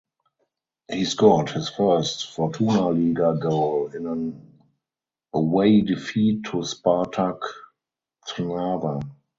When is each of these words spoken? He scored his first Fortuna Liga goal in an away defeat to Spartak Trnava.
He 0.91 1.05
scored 1.05 1.51
his 1.51 1.69
first 1.69 2.31
Fortuna 2.33 2.89
Liga 2.89 3.37
goal 3.39 3.91
in 3.93 4.07
an 4.07 4.59
away 5.31 5.81
defeat 5.81 6.45
to 6.45 6.63
Spartak 6.63 7.39
Trnava. 8.27 9.03